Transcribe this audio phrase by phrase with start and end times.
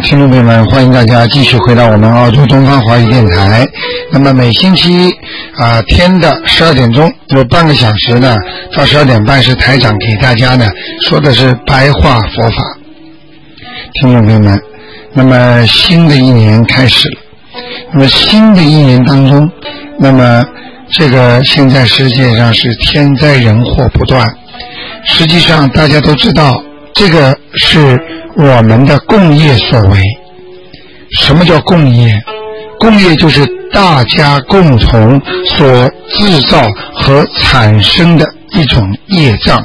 [0.00, 3.66] 听众朋友们，欢迎大家继续回到我们澳洲东方华语电台。
[4.10, 5.14] 那么每星期
[5.56, 8.36] 啊、天的十二点钟有半个小时呢，
[8.76, 10.66] 到十二点半是台长给大家呢
[11.02, 12.56] 说的是白话佛法。
[13.94, 14.60] 听众朋友们，
[15.12, 17.20] 那么新的一年开始了，
[17.92, 19.48] 那么新的一年当中，
[20.00, 20.44] 那么
[20.90, 24.26] 这个现在世界上是天灾人祸不断，
[25.06, 26.60] 实际上大家都知道，
[26.94, 28.00] 这个是
[28.36, 30.00] 我们的共业所为。
[31.18, 32.22] 什么叫共业？
[32.78, 36.62] 共业就是大家共同所制造
[36.94, 39.64] 和产生的一种业障。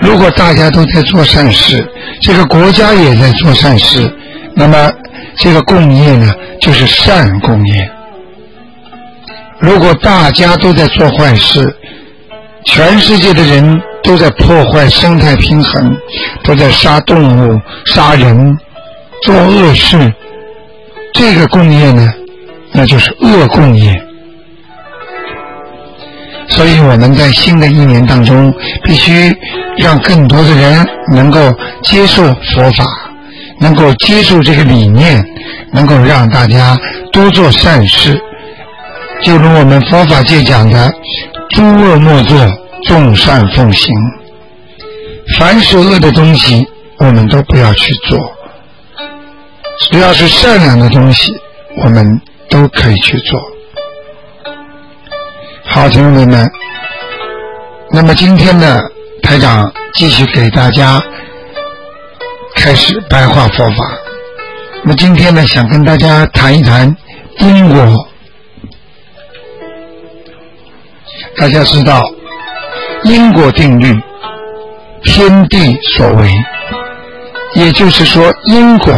[0.00, 1.86] 如果大家都在做善事，
[2.20, 4.10] 这个国家也在做善事，
[4.54, 4.92] 那么
[5.38, 7.90] 这个共业呢，就是善共业。
[9.58, 11.74] 如果大家都在做坏事，
[12.66, 15.96] 全世界的人都在破坏生态平衡，
[16.44, 18.58] 都在杀动物、杀人、
[19.22, 20.12] 做恶事，
[21.14, 22.12] 这个共业呢，
[22.72, 23.94] 那就是恶共业。
[26.48, 28.52] 所以我们在新的一年当中，
[28.84, 29.34] 必须
[29.78, 31.38] 让更多的人能够
[31.82, 32.84] 接受佛法，
[33.60, 35.24] 能够接受这个理念，
[35.72, 36.76] 能够让大家
[37.12, 38.20] 多做善事。
[39.22, 40.92] 就如我们佛法界讲的
[41.50, 42.38] “诸恶莫作，
[42.88, 43.94] 众善奉行”，
[45.38, 46.66] 凡是恶的东西，
[46.98, 48.18] 我们都不要去做；
[49.90, 51.32] 只要是善良的东西，
[51.82, 52.20] 我们
[52.50, 53.40] 都可以去做。
[55.64, 56.50] 好，听众们，
[57.90, 58.80] 那么今天呢，
[59.22, 61.02] 台长继续给大家
[62.54, 63.76] 开始白话佛法。
[64.82, 66.94] 那么今天呢，想跟大家谈一谈
[67.38, 68.08] 因果。
[71.38, 72.00] 大家知道，
[73.04, 73.94] 因果定律，
[75.04, 76.30] 天地所为，
[77.54, 78.92] 也就是说，因果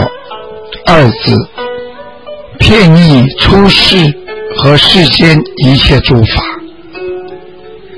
[0.86, 1.34] 二字，
[2.60, 3.96] 骗逆出世
[4.56, 6.42] 和世间一切诸法。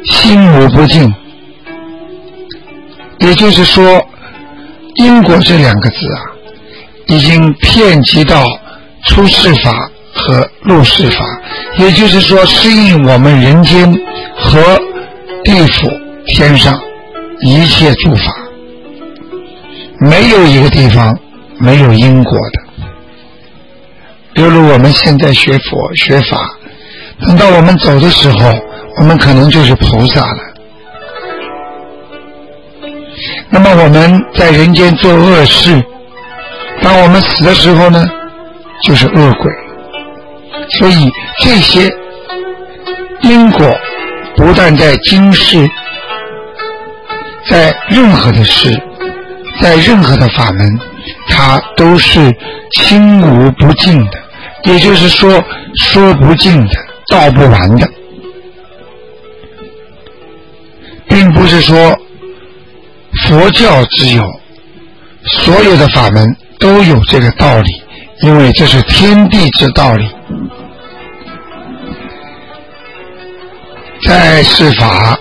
[0.06, 1.14] 心无不尽，
[3.18, 4.02] 也就是说，
[4.94, 6.20] 因果这两个字啊，
[7.08, 8.42] 已经遍及到
[9.06, 9.70] 出世法
[10.14, 11.24] 和入世法，
[11.76, 13.94] 也就是说，适应我们人间
[14.50, 14.76] 和
[15.44, 15.88] 地府、
[16.26, 16.76] 天上
[17.42, 18.24] 一切诸法，
[20.00, 21.16] 没有一个地方
[21.58, 22.82] 没有因果的。
[24.34, 26.50] 比如我们现在学佛学法，
[27.24, 28.38] 等到我们走的时候。
[28.98, 30.42] 我们可能就是菩萨了。
[33.48, 35.82] 那么我们在人间做恶事，
[36.82, 38.04] 当我们死的时候呢，
[38.82, 39.50] 就是恶鬼。
[40.78, 41.88] 所以这些
[43.22, 43.74] 因果，
[44.40, 45.68] 不但在今世，
[47.50, 48.74] 在任何的事，
[49.60, 50.80] 在任何的法门，
[51.28, 52.34] 它都是
[52.72, 54.18] 清无不尽的，
[54.64, 55.44] 也就是说
[55.76, 56.74] 说不尽的，
[57.10, 57.86] 道不完的。
[61.06, 61.94] 并不是说
[63.24, 64.24] 佛教只有，
[65.42, 67.70] 所有的法门都有这个道理，
[68.22, 70.08] 因为这是天地之道理。
[74.06, 75.18] 在世法，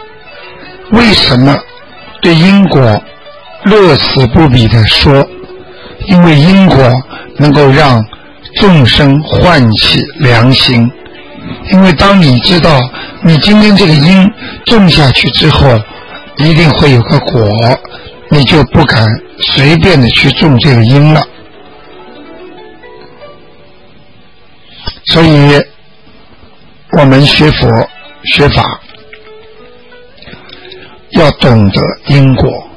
[0.92, 1.58] 为什么
[2.22, 3.02] 对因果
[3.66, 5.28] 乐此不彼的说？
[6.08, 6.92] 因为因果
[7.38, 8.04] 能够让
[8.56, 10.90] 众生唤起良心。
[11.72, 12.80] 因为当你知道
[13.22, 14.32] 你今天这个因
[14.66, 15.78] 种下去之后，
[16.38, 17.48] 一定会有个果，
[18.30, 19.06] 你就不敢
[19.40, 21.22] 随便的去种这个因了。
[25.06, 25.62] 所以，
[26.98, 27.90] 我们学佛
[28.34, 28.64] 学法
[31.12, 32.68] 要懂得因果。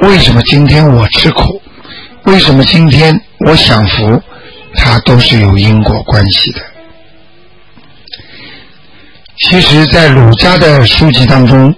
[0.00, 1.60] 为什么今天我吃苦？
[2.24, 4.22] 为什么今天我享福？
[4.74, 6.60] 它都是有因果关系的。
[9.38, 11.74] 其实，在儒家的书籍当中，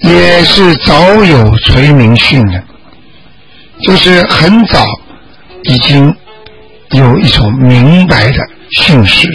[0.00, 2.62] 也是早有垂明训的，
[3.82, 4.84] 就是很早
[5.64, 6.14] 已经
[6.90, 8.38] 有一种明白的
[8.72, 9.28] 训示。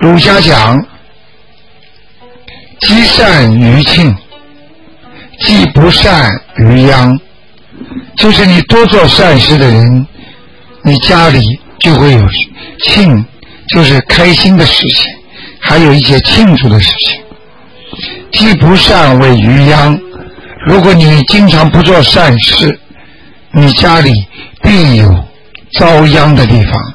[0.00, 0.82] 儒家讲，
[2.80, 4.16] 积善于庆，
[5.40, 6.26] 积不善
[6.56, 7.20] 于殃，
[8.16, 10.06] 就是你多做善事的人，
[10.84, 11.42] 你家里
[11.80, 12.26] 就会有
[12.86, 13.22] 庆，
[13.74, 15.04] 就是开心的事情，
[15.60, 17.22] 还有一些庆祝的事情。
[18.32, 20.00] 积不善为于殃，
[20.66, 22.80] 如果你经常不做善事，
[23.52, 24.14] 你家里
[24.62, 25.24] 必有
[25.78, 26.94] 遭殃的地方，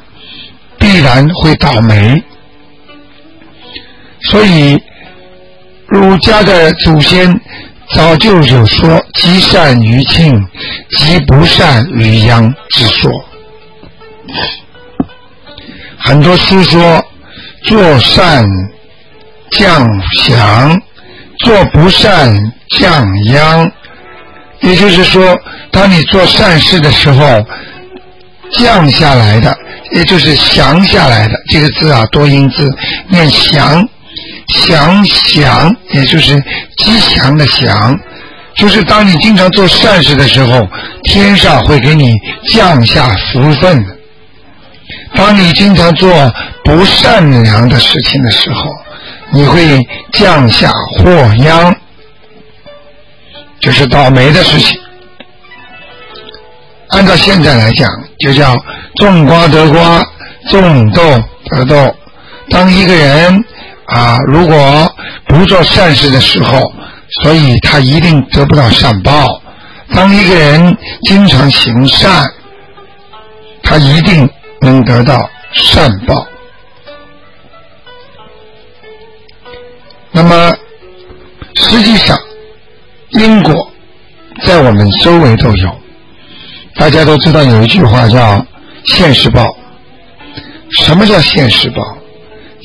[0.79, 2.23] 必然会倒霉。
[4.35, 4.77] 所以，
[5.87, 7.33] 儒家的祖先
[7.93, 10.37] 早就有说“积善于庆，
[10.97, 13.09] 积不善于殃”之说。
[15.97, 17.01] 很多书说
[17.63, 18.45] 做善
[19.51, 19.87] 降
[20.25, 20.81] 祥，
[21.39, 22.37] 做不善
[22.77, 23.71] 降殃。
[24.59, 25.33] 也就是说，
[25.71, 27.41] 当你做善事的时候，
[28.51, 29.57] 降下来的，
[29.93, 32.69] 也就是降下来的这个字啊，多音字
[33.07, 33.87] 念降。
[34.47, 36.39] 祥祥，也就是
[36.77, 37.99] 吉祥的祥，
[38.55, 40.67] 就是当你经常做善事的时候，
[41.03, 42.15] 天上会给你
[42.47, 43.83] 降下福分；
[45.15, 46.33] 当你经常做
[46.63, 48.61] 不善良的事情的时候，
[49.31, 49.79] 你会
[50.13, 51.75] 降下祸殃，
[53.59, 54.79] 就是倒霉的事情。
[56.89, 57.89] 按照现在来讲，
[58.19, 58.55] 就叫
[58.95, 60.01] 种瓜得瓜，
[60.49, 61.01] 种豆
[61.49, 61.95] 得豆。
[62.49, 63.43] 当一个人。
[63.85, 64.95] 啊，如果
[65.27, 66.59] 不做善事的时候，
[67.21, 69.25] 所以他一定得不到善报。
[69.93, 72.27] 当一个人经常行善，
[73.61, 74.27] 他一定
[74.61, 76.25] 能得到善报。
[80.11, 80.55] 那么，
[81.55, 82.17] 实际上
[83.11, 83.71] 因果
[84.43, 85.79] 在我们周围都有。
[86.75, 88.45] 大家都知道有一句话叫
[88.85, 89.55] “现世报”。
[90.81, 91.81] 什么叫现世报？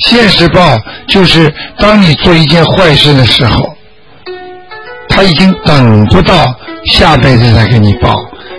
[0.07, 3.77] 现实报就是当你做一件坏事的时候，
[5.09, 6.55] 他已经等不到
[6.87, 8.15] 下辈子再给你报，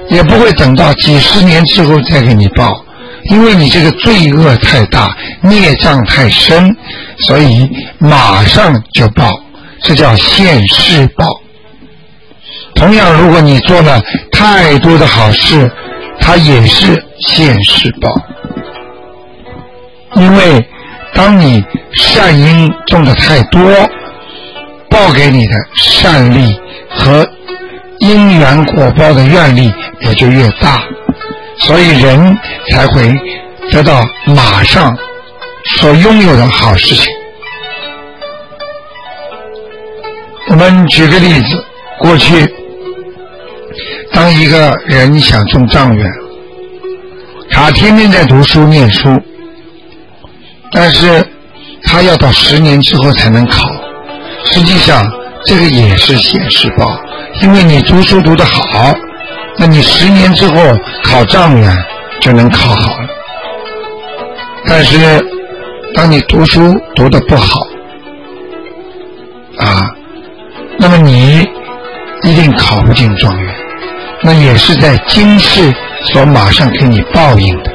[0.09, 2.71] 也不会等到几十年之后再给你报，
[3.31, 6.75] 因为你这个罪恶太大，孽障太深，
[7.19, 7.67] 所以
[7.97, 9.27] 马上就报，
[9.81, 11.25] 这叫现世报。
[12.75, 13.99] 同样，如果你做了
[14.31, 15.71] 太多的好事，
[16.19, 18.09] 它也是现世报，
[20.21, 20.63] 因为。
[21.13, 21.63] 当你
[21.93, 23.61] 善因种的太多，
[24.89, 26.59] 报给你的善力
[26.89, 27.27] 和
[27.99, 30.81] 因缘果报的愿力也就越大，
[31.59, 32.37] 所以人
[32.71, 33.13] 才会
[33.71, 34.95] 得到马上
[35.77, 37.11] 所拥有的好事情。
[40.49, 41.63] 我们举个例子，
[41.99, 42.51] 过去
[44.11, 46.09] 当一个人想中状元，
[47.51, 49.09] 他天天在读书念书。
[50.71, 51.25] 但是
[51.83, 53.61] 他要到十年之后才能考，
[54.45, 55.05] 实际上
[55.45, 56.87] 这个也是显示报，
[57.41, 58.93] 因为你读书读得好，
[59.57, 60.55] 那你十年之后
[61.03, 61.75] 考状元
[62.21, 63.07] 就能考好了。
[64.65, 64.97] 但是
[65.93, 67.59] 当你读书读得不好，
[69.57, 69.91] 啊，
[70.77, 71.45] 那么你
[72.23, 73.53] 一定考不进状元，
[74.21, 75.73] 那也是在今世
[76.05, 77.70] 所马上给你报应的。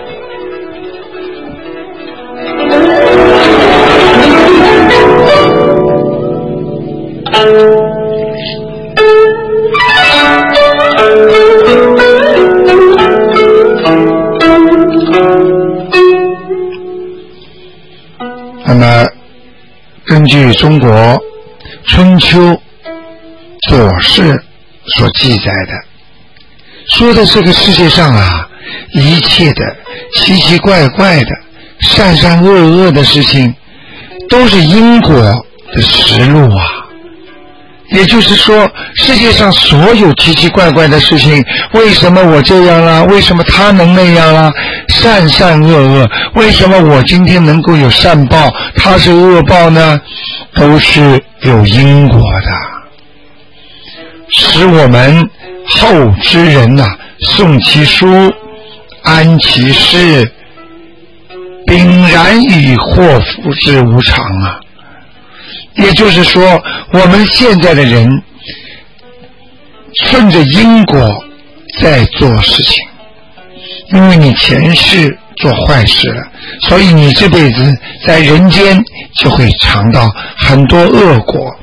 [20.26, 21.18] 据中国
[21.86, 22.60] 春秋
[23.68, 24.42] 左氏
[24.86, 25.72] 所记载的，
[26.90, 28.48] 说的这个世界上啊，
[28.92, 29.76] 一切的
[30.14, 31.30] 奇奇怪怪的、
[31.80, 33.54] 善善恶恶的事情，
[34.28, 35.14] 都是因果
[35.72, 36.64] 的实录啊。
[37.90, 43.04] 也就是说，世界上所有奇奇怪怪的事情，为什么我这样了？
[43.04, 44.52] 为什么他能那样了？
[44.88, 50.00] 善善恶恶，为什么我今天能够有善报，他是恶报呢？
[50.54, 52.50] 都是有因果的，
[54.30, 55.28] 使我们
[55.66, 56.84] 后之人呐，
[57.20, 58.32] 诵其书，
[59.02, 60.32] 安其事，
[61.66, 64.60] 炳然以祸福之无常啊。
[65.78, 68.08] 也就是说，我们现在的人
[70.04, 71.24] 顺着因果
[71.80, 72.84] 在做事情，
[73.92, 76.22] 因为你前世做坏事了，
[76.62, 78.82] 所以你这辈子在人间
[79.18, 81.54] 就会尝到很多恶果。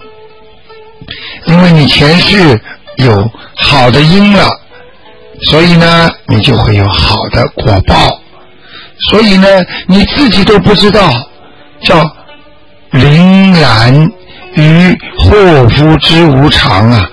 [1.45, 2.61] 因为你前世
[2.97, 4.47] 有好的因了，
[5.49, 8.21] 所以呢，你就会有好的果报。
[9.09, 9.47] 所以呢，
[9.87, 11.11] 你自己都不知道，
[11.81, 11.99] 叫
[12.93, 14.11] 凛然
[14.53, 17.09] 于祸福之无常啊，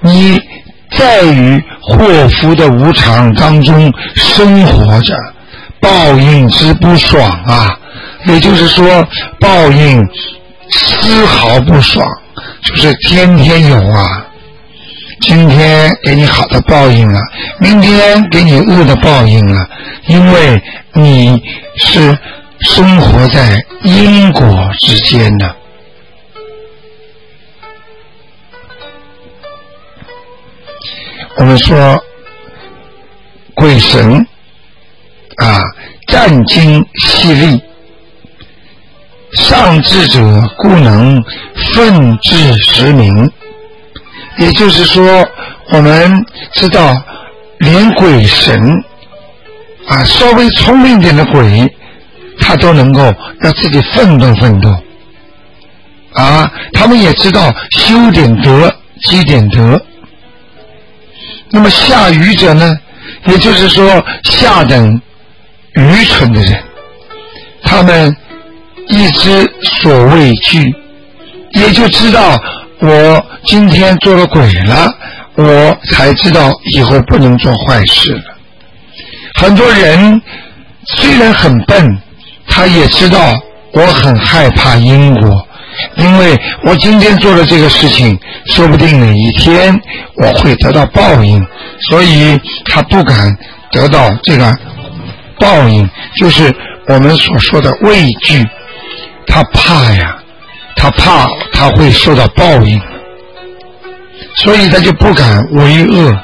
[0.00, 0.40] 你
[0.90, 5.16] 在于祸福的无常当中生活着，
[5.80, 7.70] 报应之不爽啊，
[8.26, 9.06] 也就是说
[9.40, 10.06] 报应
[10.70, 12.04] 丝毫不爽，
[12.64, 14.26] 就是天天有啊。
[15.20, 17.20] 今天给你好的报应了，
[17.60, 19.64] 明天给你恶的报应了，
[20.08, 20.60] 因为
[20.94, 21.40] 你
[21.76, 22.18] 是
[22.64, 25.54] 生活在因果之间呢。
[31.36, 32.02] 我们说
[33.54, 34.26] 鬼神
[35.36, 35.60] 啊，
[36.06, 37.60] 战经犀利，
[39.32, 40.20] 上智者
[40.58, 41.20] 故能
[41.74, 43.32] 奋志实名。
[44.38, 45.28] 也就是说，
[45.72, 46.94] 我们知道，
[47.58, 48.84] 连鬼神
[49.88, 51.76] 啊，稍微聪明一点的鬼，
[52.42, 54.68] 他都能够让自己奋斗奋斗
[56.12, 56.52] 啊。
[56.72, 59.80] 他们也知道修点德，积点德。
[61.50, 62.76] 那么下愚者呢？
[63.26, 65.00] 也就是说，下等
[65.74, 66.62] 愚蠢的人，
[67.62, 68.14] 他们
[68.88, 70.74] 一知所畏惧，
[71.52, 72.42] 也就知道。
[72.80, 74.92] 我今天做了鬼了，
[75.36, 78.22] 我才知道以后不能做坏事了。
[79.34, 80.20] 很多人
[80.96, 81.86] 虽然很笨，
[82.54, 83.18] 他也知道
[83.72, 85.46] 我很害怕因果，
[85.96, 88.18] 因为我今天做了这个事情，
[88.48, 89.80] 说不定哪一天
[90.16, 91.42] 我会得到报应，
[91.88, 93.34] 所以他不敢
[93.70, 94.54] 得到这个
[95.40, 96.54] 报应，就是
[96.88, 98.46] 我们所说的畏惧，
[99.26, 100.18] 他怕呀。
[100.74, 102.80] 他怕他会受到报应，
[104.34, 106.18] 所以他就不敢为恶，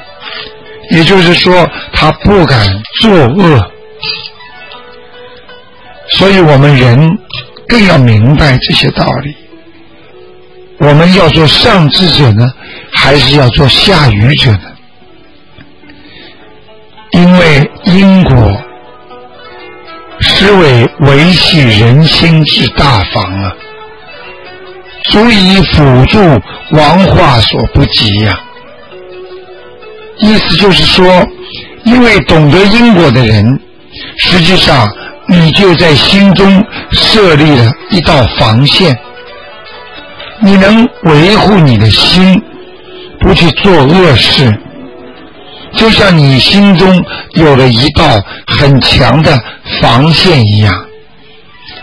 [0.91, 2.67] 也就是说他不敢
[2.99, 3.71] 作恶。
[6.17, 7.17] 所以我们人
[7.67, 9.35] 更要明白这些道理。
[10.79, 12.47] 我们要做上智者呢，
[12.91, 14.61] 还是要做下愚者呢？
[17.11, 18.61] 因为因果
[20.19, 23.53] 是为维系人心之大法啊。
[25.11, 26.19] 足以辅助
[26.71, 28.39] 王化所不及呀。
[30.19, 31.27] 意思就是说，
[31.83, 33.59] 因为懂得因果的人，
[34.17, 34.87] 实际上
[35.29, 38.97] 你就在心中设立了一道防线，
[40.41, 42.41] 你能维护你的心，
[43.19, 44.51] 不去做恶事，
[45.75, 49.39] 就像你心中有了一道很强的
[49.79, 50.73] 防线一样。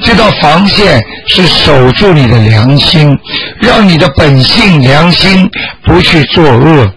[0.01, 3.17] 这道防线是守住你的良心，
[3.61, 5.49] 让你的本性良心
[5.85, 6.93] 不去作恶，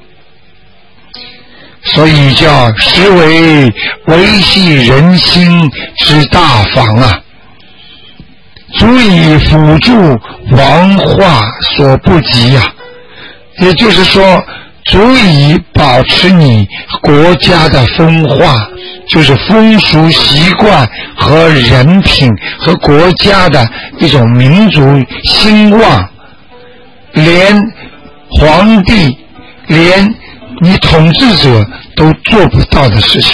[1.90, 3.74] 所以叫实为
[4.06, 7.20] 维系人心之大防啊，
[8.78, 9.94] 足以辅助
[10.52, 11.44] 王化
[11.76, 12.64] 所不及呀。
[13.62, 14.44] 也就是说。
[14.86, 16.68] 足以保持你
[17.04, 18.56] 国家的风化，
[19.10, 23.70] 就是风俗习惯和人品和国家的
[24.00, 24.82] 一种民族
[25.26, 26.10] 兴旺，
[27.14, 27.62] 连
[28.32, 29.16] 皇帝、
[29.68, 30.12] 连
[30.62, 33.34] 你统治者都做不到的事情，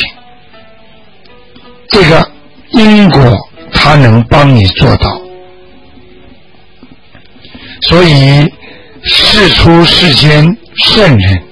[1.89, 2.32] 这个
[2.72, 3.36] 因果
[3.74, 5.22] 他能帮你做到，
[7.82, 8.48] 所以
[9.03, 11.44] 世出世间圣人。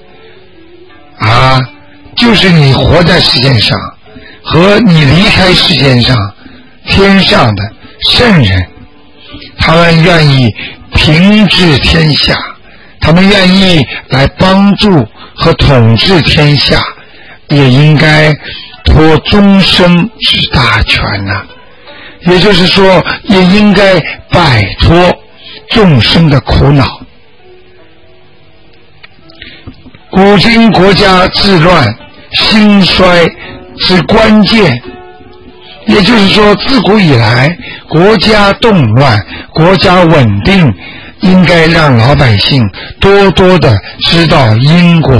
[1.18, 1.58] 啊，
[2.16, 3.78] 就是你活在世界上，
[4.42, 6.16] 和你离开世界上，
[6.86, 7.62] 天上的
[8.10, 8.66] 圣人，
[9.58, 10.54] 他们愿意
[10.92, 12.34] 平治天下，
[13.00, 16.82] 他们愿意来帮助和统治天下，
[17.48, 18.32] 也应该
[18.84, 21.42] 托终生之大权呐。
[22.26, 24.00] 也就是说，也应该
[24.30, 25.12] 摆脱
[25.70, 27.00] 众生的苦恼。
[30.10, 31.94] 古今国家治乱
[32.32, 33.26] 兴衰
[33.78, 34.80] 之关键，
[35.86, 37.54] 也就是说，自古以来
[37.88, 39.20] 国家动乱、
[39.52, 40.72] 国家稳定，
[41.20, 42.62] 应该让老百姓
[43.00, 43.76] 多多的
[44.08, 45.18] 知道因果。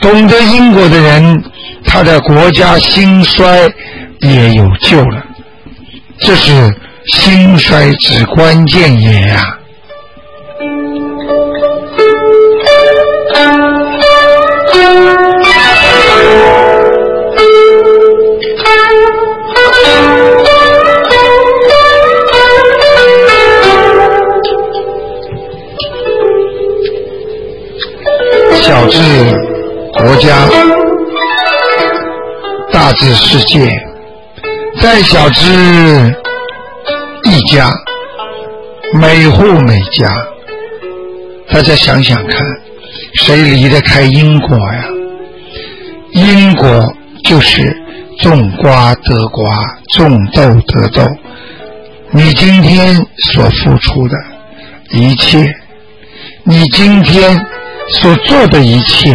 [0.00, 1.42] 懂得因果的人，
[1.84, 3.68] 他的国家兴衰
[4.20, 5.22] 也有救了。
[6.18, 6.74] 这是
[7.06, 9.58] 兴衰之关键也呀。
[28.84, 29.00] 小至
[29.94, 30.46] 国家，
[32.70, 33.66] 大至世界，
[34.82, 35.48] 再小之
[37.24, 37.70] 一家，
[38.92, 40.14] 每户每家，
[41.50, 42.46] 大家想想看，
[43.14, 44.84] 谁离得开因果呀？
[46.12, 47.74] 因果就是
[48.20, 51.02] 种瓜得瓜，种豆得豆。
[52.10, 52.94] 你今天
[53.32, 54.16] 所付出的
[54.90, 55.50] 一切，
[56.42, 57.46] 你今天
[57.92, 59.14] 所做的一切，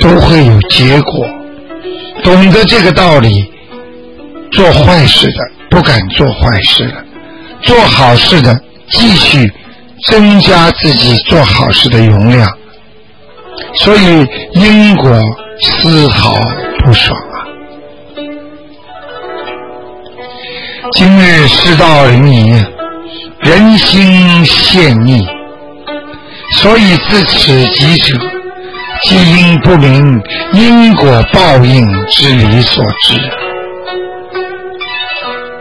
[0.00, 1.26] 都会有结果。
[2.22, 3.50] 懂得这个道理，
[4.52, 5.34] 做坏事的
[5.70, 7.04] 不敢做坏事了。
[7.62, 8.60] 做好事的，
[8.90, 9.52] 继续
[10.08, 12.48] 增加自己做好事的容量，
[13.76, 15.18] 所以因果
[15.60, 16.36] 丝毫
[16.84, 17.46] 不爽啊！
[20.92, 22.66] 今日世道临沂，
[23.40, 25.26] 人心陷溺，
[26.54, 28.18] 所以自此疾者，
[29.04, 30.20] 既因不明
[30.52, 33.20] 因果报应之理所致。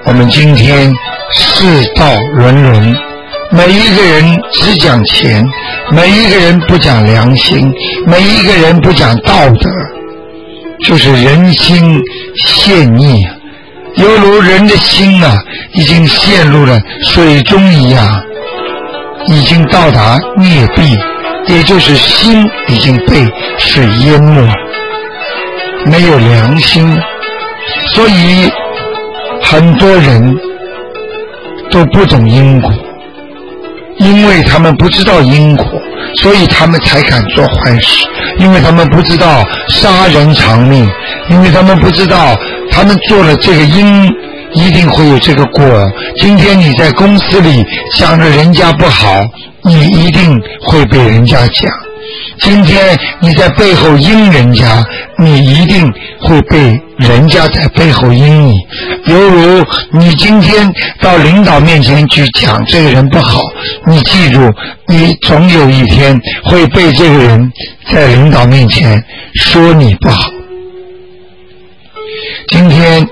[0.05, 0.91] 我们今天。
[1.33, 1.63] 世
[1.95, 2.93] 道沦沦，
[3.51, 5.41] 每一个人只讲钱，
[5.89, 7.73] 每一个人不讲良心，
[8.05, 9.69] 每一个人不讲道德，
[10.83, 12.01] 就是人心
[12.35, 13.25] 陷溺，
[13.95, 15.41] 犹如人的心啊，
[15.73, 18.21] 已经陷入了水中一样，
[19.31, 20.97] 已经到达灭壁，
[21.47, 24.41] 也就是心已经被水淹没，
[25.85, 26.99] 没有良心，
[27.87, 28.51] 所以
[29.41, 30.37] 很多人。
[31.73, 32.69] 都不懂因果，
[33.99, 35.65] 因为他们不知道因果，
[36.21, 38.05] 所以他们才敢做坏事。
[38.39, 40.85] 因为他们不知道杀人偿命，
[41.29, 42.35] 因为他们不知道
[42.69, 44.13] 他们做了这个因，
[44.53, 45.63] 一定会有这个果。
[46.17, 49.21] 今天你在公司里想着人家不好，
[49.63, 51.71] 你一定会被人家讲。
[52.41, 54.83] 今天你在背后阴人家，
[55.17, 58.55] 你一定会被人家在背后阴你。
[59.05, 63.39] 犹如你今天到领导面前去讲这个人不好，
[63.85, 64.51] 你记住，
[64.87, 67.51] 你总有一天会被这个人
[67.91, 69.01] 在领导面前
[69.35, 70.29] 说你不好。
[72.47, 73.07] 今天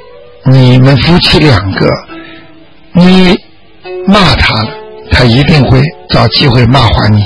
[0.51, 1.91] 你们夫妻两个，
[2.93, 3.38] 你
[4.07, 4.69] 骂他了，
[5.12, 7.23] 他一定会找机会骂还你。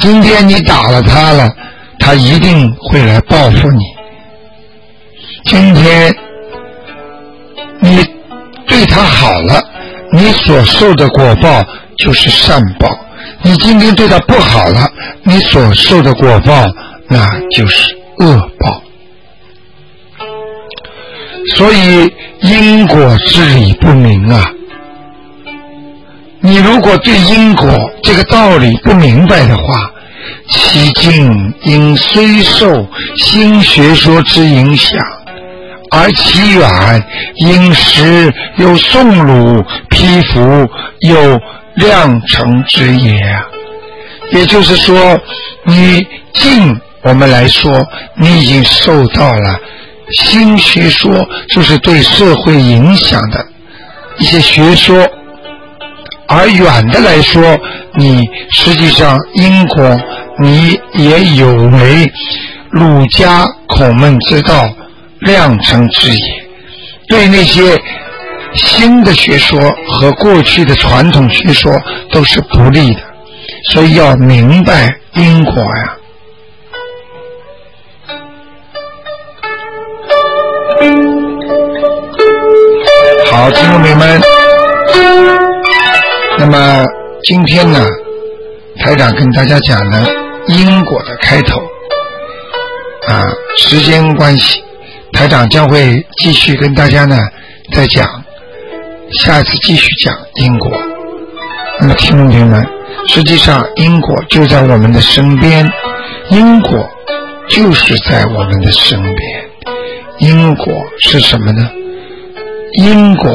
[0.00, 1.50] 今天你打了他了，
[1.98, 3.82] 他一定会来报复你。
[5.44, 6.14] 今天
[7.80, 8.02] 你
[8.66, 9.62] 对他好了，
[10.12, 11.62] 你所受的果报
[11.98, 12.88] 就是善报；
[13.42, 14.88] 你今天对他不好了，
[15.22, 16.64] 你所受的果报
[17.08, 18.82] 那就是恶报。
[21.56, 24.50] 所以因果之理不明啊。
[26.40, 27.66] 你如果对因果
[28.02, 29.90] 这个道理不明白的话，
[30.50, 34.98] 其境因虽受新学说之影响，
[35.90, 37.02] 而其远
[37.36, 40.68] 因时有宋鲁披服
[41.00, 41.40] 有
[41.76, 43.18] 量成之也。
[44.32, 45.18] 也就是说，
[45.64, 49.58] 你近我们来说，你已经受到了
[50.12, 53.46] 新学说，就是对社会影响的
[54.18, 55.08] 一些学说。
[56.26, 57.58] 而远的来说，
[57.96, 60.00] 你实际上因果
[60.40, 62.10] 你也有为
[62.70, 64.66] 儒家孔孟之道
[65.20, 66.18] 量成之也。
[67.08, 67.78] 对那些
[68.54, 71.70] 新的学说和过去的传统学说
[72.10, 73.00] 都是不利的，
[73.70, 75.96] 所以要明白因果呀。
[83.44, 84.22] 好，听众朋友们。
[86.38, 86.82] 那么
[87.24, 87.84] 今天呢，
[88.78, 90.02] 台长跟大家讲呢
[90.48, 91.60] 因果的开头
[93.06, 93.22] 啊，
[93.58, 94.64] 时间关系，
[95.12, 97.18] 台长将会继续跟大家呢
[97.74, 98.08] 再讲，
[99.20, 100.70] 下次继续讲因果。
[101.80, 102.66] 那么听众朋友们，
[103.08, 105.70] 实际上因果就在我们的身边，
[106.30, 106.88] 因果
[107.50, 109.50] 就是在我们的身边，
[110.20, 111.68] 因果是什么呢？
[112.78, 113.30] 因果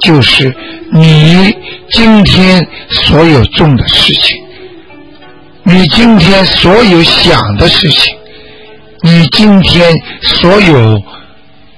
[0.00, 0.54] 就是
[0.92, 1.54] 你。
[1.92, 4.38] 今天所有做的事情，
[5.64, 8.14] 你今天所有想的事情，
[9.02, 11.02] 你今天所有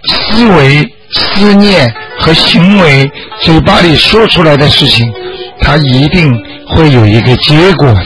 [0.04, 5.10] 思维、思念和行为，嘴巴里说出来的事情，
[5.62, 6.30] 它一定
[6.66, 8.04] 会有一个结果的。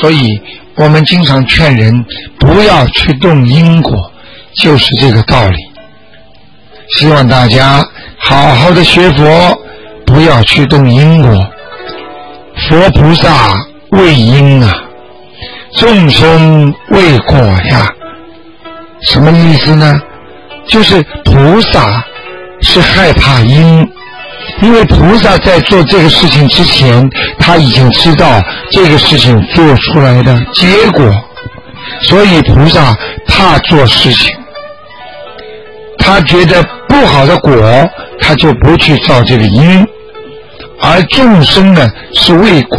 [0.00, 0.40] 所以
[0.76, 2.02] 我们经常劝人
[2.38, 3.92] 不要去动因果，
[4.56, 5.56] 就是这个道理。
[6.90, 7.84] 希望大家
[8.18, 9.24] 好好的学佛。
[10.06, 11.30] 不要去动因果，
[12.68, 13.56] 佛菩萨
[13.90, 14.70] 为因啊，
[15.78, 17.90] 众生为果呀。
[19.02, 19.98] 什么意思呢？
[20.68, 22.04] 就是菩萨
[22.60, 23.88] 是害怕因，
[24.60, 31.10] 因为菩萨在做这个事情之前，他已经知道这个事情做出来的结果，
[32.02, 32.94] 所以菩萨
[33.26, 34.36] 怕做事情，
[36.04, 37.90] 他觉得不好的果，
[38.20, 39.86] 他就不去造这个因，
[40.78, 42.78] 而众生呢是为果，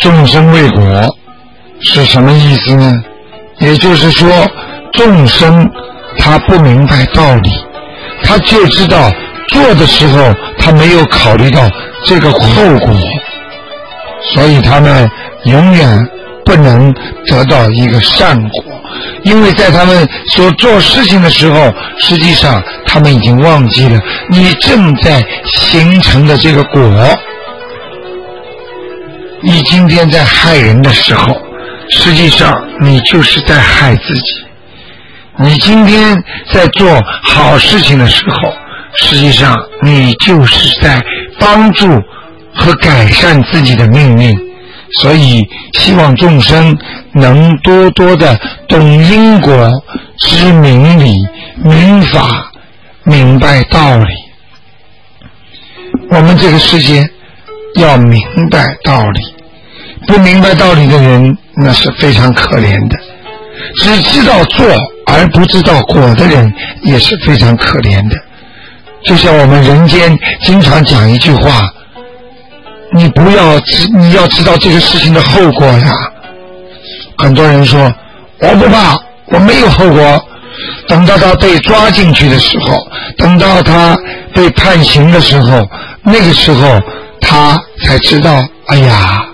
[0.00, 0.82] 众生为果
[1.80, 2.90] 是什么意思呢？
[3.58, 4.28] 也就是说，
[4.94, 5.70] 众生
[6.18, 7.50] 他不明白道理。
[8.24, 9.10] 他就知道
[9.48, 11.60] 做的时候，他没有考虑到
[12.06, 12.96] 这个后果，
[14.34, 15.08] 所以他们
[15.44, 16.08] 永远
[16.46, 16.92] 不能
[17.26, 18.81] 得到一个善果，
[19.22, 26.80] 因为在他们所做事情的时候，实际上他们已经忘记了你正在形成的这个果。
[29.42, 31.36] 你今天在害人的时候，
[31.90, 34.22] 实际上你就是在害自己。
[35.38, 38.52] 你今天在做好事情的时候，
[38.94, 41.02] 实际上你就是在
[41.40, 41.88] 帮助
[42.54, 44.51] 和改善自己的命运。
[45.00, 45.40] 所以，
[45.74, 46.76] 希望众生
[47.14, 49.82] 能多多的懂因果、
[50.18, 51.14] 知明理、
[51.62, 52.52] 明法、
[53.04, 54.06] 明白道理。
[56.10, 57.04] 我们这个世界
[57.76, 59.20] 要明白道理，
[60.06, 62.98] 不明白道理的人那是非常可怜的，
[63.76, 64.66] 只知道做。
[65.04, 66.50] 而不知道果的人
[66.84, 68.16] 也是非常可怜的，
[69.04, 71.68] 就像我们人间经常讲一句话
[72.94, 75.92] ：“你不要知，你要知道这个事情的后果呀。”
[77.18, 77.92] 很多人说
[78.40, 80.24] ：“我不怕，我没有后果。”
[80.88, 82.76] 等到他被抓进去的时候，
[83.16, 83.96] 等到他
[84.34, 85.66] 被判刑的时候，
[86.02, 86.80] 那个时候
[87.20, 89.24] 他才知道：“哎呀，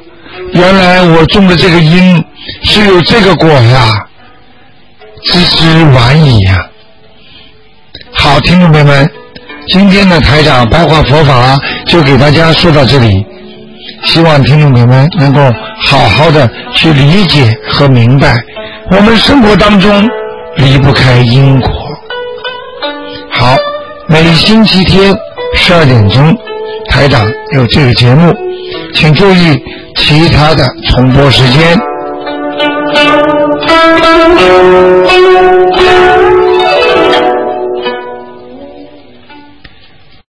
[0.53, 2.23] 原来我种的这个因
[2.63, 4.05] 是有这个果呀。”
[5.25, 6.57] 知之晚矣呀！
[8.13, 9.11] 好，听众朋友们，
[9.67, 13.27] 今天的台长白话佛法就给大家说到这里，
[14.05, 15.41] 希望听众朋友们能够
[15.87, 18.37] 好好的去理解和明白，
[18.91, 20.09] 我们生活当中
[20.57, 21.71] 离不开因果。
[23.31, 23.57] 好，
[24.09, 25.15] 每星期天
[25.55, 26.37] 十二点钟，
[26.91, 28.35] 台长有这个节目，
[28.95, 29.57] 请注意
[29.97, 31.79] 其他的重播时间。